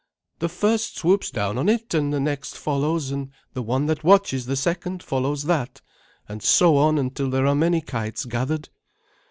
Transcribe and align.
"The 0.39 0.49
first 0.49 0.97
swoops 0.97 1.29
down 1.29 1.59
on 1.59 1.69
it, 1.69 1.93
and 1.93 2.11
the 2.11 2.19
next 2.19 2.57
follows, 2.57 3.11
and 3.11 3.29
the 3.53 3.61
one 3.61 3.85
that 3.85 4.03
watches 4.03 4.47
the 4.47 4.55
second 4.55 5.03
follows 5.03 5.43
that, 5.43 5.79
and 6.27 6.41
so 6.41 6.75
on 6.77 6.97
until 6.97 7.29
there 7.29 7.45
are 7.45 7.53
many 7.53 7.81
kites 7.81 8.25
gathered." 8.25 8.69